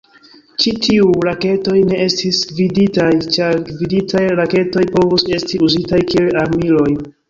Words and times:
Ĉi 0.61 0.71
tiuj 0.85 1.11
raketoj 1.29 1.75
ne 1.91 1.99
estis 2.07 2.41
gviditaj, 2.55 3.11
ĉar 3.37 3.63
gviditaj 3.71 4.27
raketoj 4.43 4.89
povus 5.01 5.31
esti 5.41 5.67
uzitaj 5.71 6.05
kiel 6.13 6.39
armiloj. 6.49 6.95